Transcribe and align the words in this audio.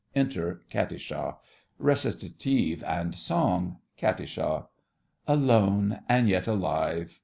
Enter 0.15 0.63
Katisha. 0.71 1.35
RECITATIVE 1.77 2.83
and 2.85 3.13
SONG.—KATISHA. 3.13 4.65
Alone, 5.27 5.99
and 6.09 6.27
yet 6.27 6.47
alive! 6.47 7.19